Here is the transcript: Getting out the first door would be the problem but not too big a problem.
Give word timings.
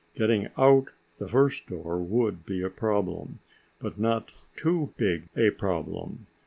Getting 0.15 0.47
out 0.57 0.87
the 1.19 1.27
first 1.27 1.67
door 1.67 1.99
would 1.99 2.43
be 2.43 2.61
the 2.61 2.71
problem 2.71 3.37
but 3.77 3.99
not 3.99 4.33
too 4.55 4.95
big 4.97 5.29
a 5.37 5.51
problem. 5.51 6.25